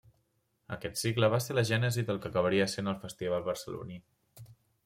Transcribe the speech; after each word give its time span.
Aquest 0.77 0.97
cicle 1.01 1.29
va 1.33 1.39
ser 1.47 1.55
la 1.57 1.65
gènesi 1.71 2.05
del 2.09 2.21
que 2.23 2.29
acabaria 2.31 2.67
sent 2.75 2.93
el 2.95 2.99
festival 3.07 3.47
barceloní. 3.51 4.01